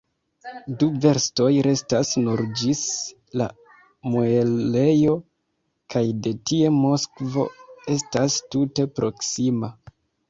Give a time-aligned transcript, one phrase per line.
[0.83, 2.81] Du verstoj restas nur ĝis
[3.41, 3.47] la
[4.13, 5.13] muelejo,
[5.95, 7.45] kaj de tie Moskvo
[7.97, 9.71] estas tute proksima.